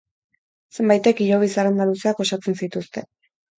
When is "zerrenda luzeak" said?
1.57-2.25